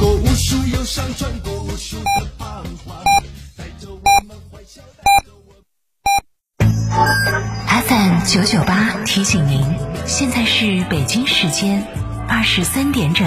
[0.00, 3.04] 过无数忧伤，穿过无数的彷徨，
[3.54, 5.60] 带着我们欢笑，带着我们。
[7.86, 9.62] FM 九九八提醒您，
[10.06, 11.86] 现在是北京时间
[12.26, 13.26] 二十三点整。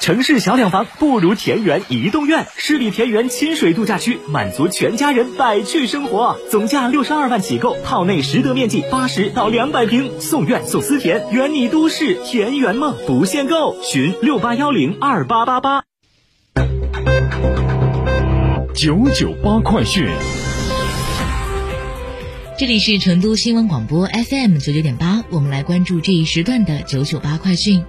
[0.00, 6.38] 城市小两房不如田园移动院，十里田园亲水度假区，满足全家人百趣生活。
[6.50, 13.76] 总价六十二万起购，套内实得面积八十到两百平，送院送私田，圆你都市田园梦，不限购。
[13.82, 15.82] 寻六八幺零二八八八。
[18.74, 20.06] 九九八快讯。
[22.58, 27.84] 这里是成都新闻广播 FM 九九点八，我们来关注这一时段的九九八快讯。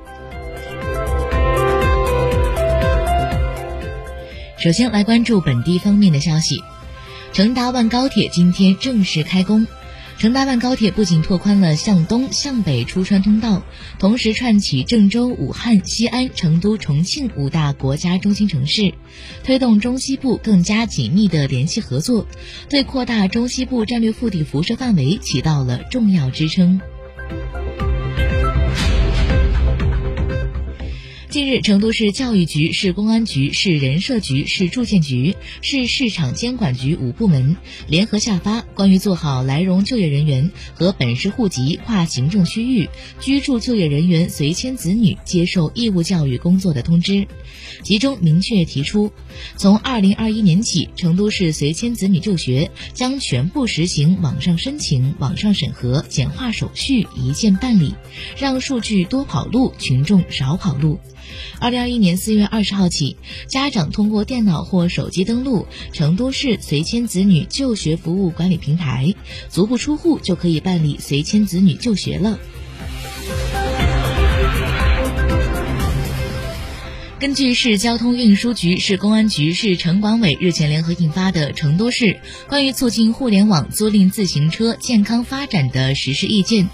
[4.59, 6.61] 首先来关注本地方面的消息，
[7.31, 9.65] 成达万高铁今天正式开工。
[10.17, 13.63] 成达万高铁不仅拓宽了向东、向北出川通道，
[13.99, 18.93] 同时串起郑州、武汉、西安、成都、重庆五大国家中心城市，
[19.45, 22.27] 推动中西部更加紧密的联系合作，
[22.69, 26.81] 对扩大中西部战略腹地辐射范围起到了重要支撑。
[31.39, 37.55] 近日，成都市教育局、市公安局、市人社局、市住建局、市市场监管局五部门
[37.87, 42.89] 联合下发关于做好来荣就业人员和本市户籍跨行政区域
[43.21, 47.25] 居住就业人员随迁子女接受义务教育工作的通知，
[47.85, 49.13] 其中明确提出，
[49.55, 57.95] 从二零二一年起，成都市随迁子女就学将全部实行网上申请、网上审核，简化手续，一键办理，
[58.37, 60.99] 让数据多跑路，群众少跑路。
[61.59, 63.17] 二零二一年四月二十号起，
[63.47, 69.15] 家长通过电脑或手机登录成都市随迁子女就学服务管理平台，
[69.49, 72.39] 足不出户就可以办理随迁子女就学了。
[77.19, 86.65] 根据市交通运输局、市公安局、市城管委日前联合印发的《成都市关于促进互联网租赁自行车健康发展的实施意见》，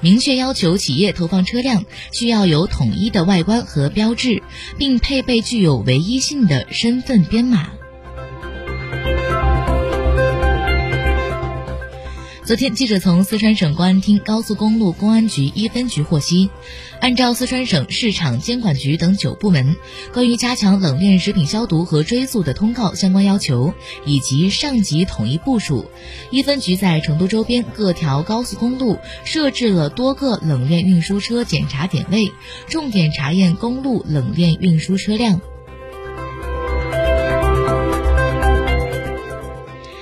[0.00, 4.42] 明确要求企业投放车辆需要有统一的外观和标志，
[4.76, 7.68] 并配备具有唯一性的身份编码。
[12.44, 16.50] 昨天，记者从四川省公安厅高速公路公安局一分局获悉，
[17.00, 19.76] 按照四川省市场监管局等九部门
[20.12, 23.72] 关于加强冷链食品消毒和追溯的通告相关要求，
[24.04, 25.86] 以及上级统一部署，
[26.32, 32.32] 一分局在成都周边各条高速公路设置了多个冷链运输车检查点位，
[32.66, 35.40] 重点查验公路冷链运输车辆。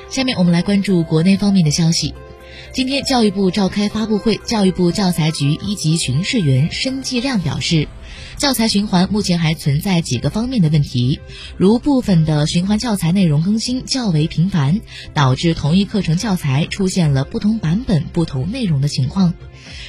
[0.09, 2.15] 下面我们来关注国内方面的消息。
[2.73, 7.89] 今天，教育部召开发布会，教育部教材局一级巡视员申继亮表示，
[8.37, 11.19] 教材循环目前还存在几个方面的问题，
[11.57, 14.81] 如部分的循环教材内容更新较为频繁，
[15.15, 19.35] 导致同一课程教材出现了不同版本、不同内容的情况。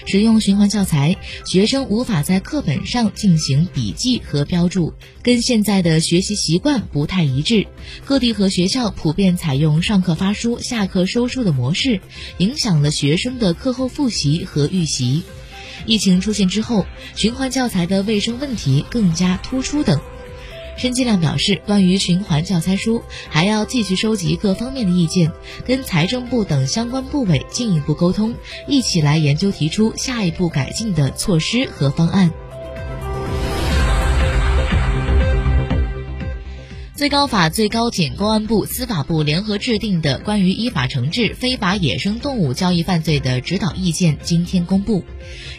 [0.05, 1.15] 使用循环教材，
[1.45, 7.67] 学生无法在课本上进行笔记和标注，跟现在的学习习惯不太一致。
[8.05, 12.01] 各地和学校普遍采用上课发书、下课收书的模式，
[12.37, 15.23] 影响了学生的课后复习和预习。
[15.85, 19.99] 疫情出现之后，循环教材的卫生问题更加突出等。
[20.81, 25.31] 申继亮表示，关于循环教材书，还要继续收集各方面的意见，
[25.63, 28.33] 跟财政部等相关部委进一步沟通，
[28.67, 32.31] 一起来研究提出下一步改进的措施和方案。
[37.01, 45.03] 最高法、最高检、公安部、司法部联合制定的关于依法惩治非法野生动物交易犯罪的指导意见今天公布。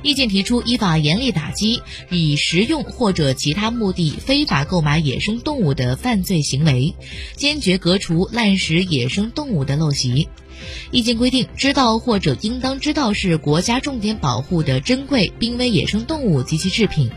[0.05, 6.95] 意见提出，依法严厉打击以食用或者其他目的非法购买野生动物的犯罪行为，
[7.35, 10.29] 坚决革除滥食野生动物的陋习。
[10.91, 17.11] 意见规定，知道或者应当知道是国家重点保护的珍贵濒危野生动物及其制品，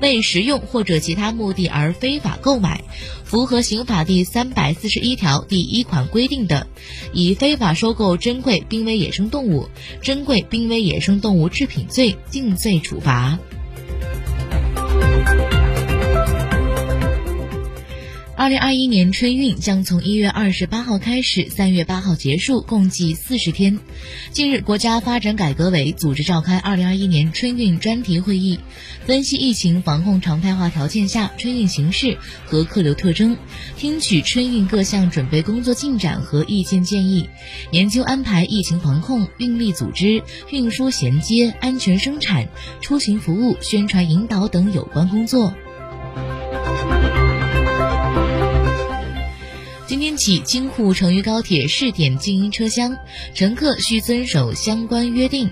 [0.00, 2.82] 为食用或者其他目的而非法购买，
[3.24, 6.66] 符合刑法第三百四十一条第一款规定的，
[7.12, 9.68] 以非法收购珍贵濒危野生动物、
[10.00, 13.38] 珍贵濒危野生动物制品罪定罪处罚。
[18.42, 23.78] 二零二一年春运将从一月二十八号开始，三月八号结束，共计四十天。
[24.32, 28.58] 近日，国家发展改革委组织召开二零二一年春运专题会议，
[29.06, 33.36] 分析疫情防控常态化条件下春运形势和客流特征，
[33.76, 37.28] 听取春运各项准备工作进展和意见建议，
[37.70, 42.48] 研究安排疫情防控、运力组织、运输衔接、安全生产、
[42.80, 45.54] 出行服务、宣传引导等有关工作。
[50.02, 52.96] 天起，京沪成渝高铁试点静音车厢，
[53.34, 55.48] 乘客需遵守相关约定。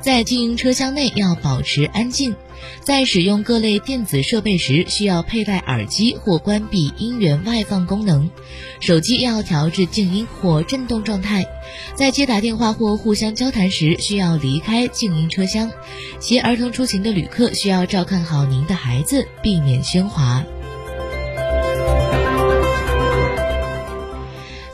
[0.00, 2.36] 在静音车厢内要保持安静，
[2.80, 8.30] 在使用各类电子设备时需要佩戴耳机或关闭音源外放功能，
[8.78, 11.44] 手机要调至静音或震动状态。
[11.96, 15.68] 在接打电话或互相交谈时需要离开静音车厢。
[16.20, 20.44] 携儿童出行的旅客需要照看好您的孩子，避免喧哗。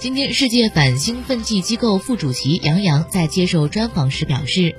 [0.05, 4.75] 今天，世界反兴奋剂机构副主席杨洋在接受专访时表示，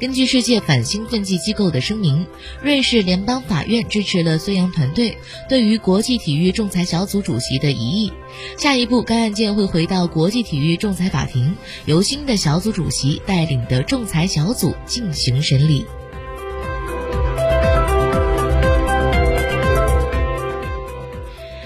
[0.00, 2.26] 根据世界反兴奋剂机构的声明，
[2.60, 5.16] 瑞士联邦法院支持了孙杨团队
[5.48, 8.12] 对于国际体育仲裁小组主席的疑议。
[8.58, 11.54] 下一步，该案件会回到国际体育仲裁法庭，
[11.84, 15.86] 由新的小组主席带领的仲裁小组进行审理。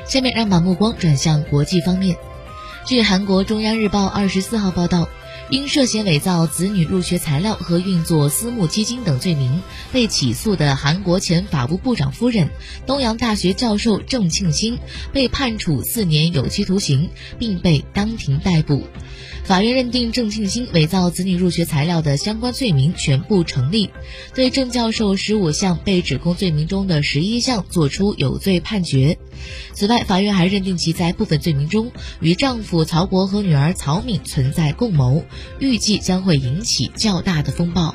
[0.06, 2.14] 下面，让把目光转向国际方面。
[2.88, 5.06] 据韩国中央日报二十四号报道，
[5.50, 9.62] 因涉嫌伪造子女入学材料和运作私募基金等罪名
[9.93, 12.50] 被起诉的韩国前法务部长夫人、
[12.87, 14.79] 东洋大学教授郑庆兴
[15.12, 17.09] 被判处四年有期徒刑，
[17.39, 18.85] 并被当庭逮捕。
[19.45, 23.89] 法院认定郑庆兴伪造子女入学材料的相关罪名全部成立，
[24.35, 29.17] 对郑教授十五项被指控罪名中的十一项作出有罪判决。
[29.73, 35.25] 此外，法院还认定其在部分罪名中与丈夫曹国和女儿曹敏存在共谋，
[35.58, 37.94] 预计将会引起较大的风暴。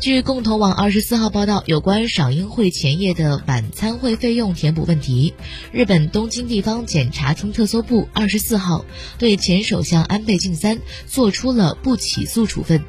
[0.00, 5.32] 据共同网二十四号报道，有关赏樱会前夜的晚餐会费用填补问题，
[5.70, 8.84] 日本东京地方检察厅特搜部二十四号
[9.18, 12.84] 对前首相安倍晋三作出了不起诉处分。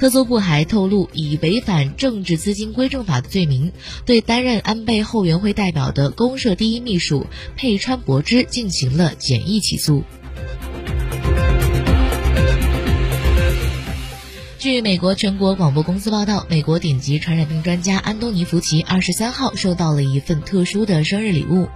[0.00, 3.70] 特搜部还透露，以违反政治资金规正法的罪名，
[4.06, 10.02] 对担任安倍后援会代表的公社第一秘书佩川博之进行了简易起诉。
[14.58, 21.68] 据美国全国广播公司报道，美国顶级传染病专家安东尼·福奇二十三号收到了一份特殊的生日礼物。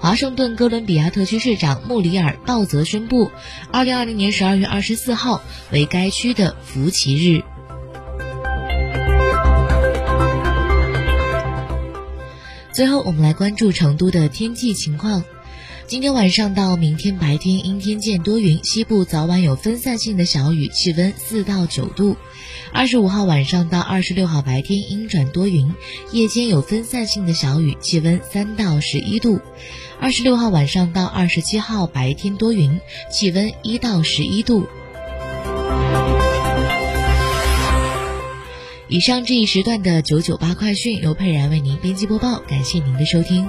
[0.00, 3.30] 华盛顿哥伦比亚特区市长穆里尔·鲍泽宣布，
[3.70, 5.40] 二零二零年十二月二十四号
[5.70, 7.44] 为该区的福奇日。
[12.78, 15.24] 最后，我们来关注成都的天气情况。
[15.88, 22.16] 今天晚上到明天白天阴天见多云，西部早晚有分散性的小雨，气温四到九度。
[22.72, 25.74] 二十五号晚上到二十六号白天阴转多云，
[26.12, 29.40] 夜间有分散性的小雨，气温三到十一度。
[29.98, 32.78] 二十六号晚上到二十七号白天多云，
[33.10, 34.68] 气温一到十一度。
[38.90, 43.46] 以上这一时段的九九八快讯由佩然为您编辑播报，感谢您的收听。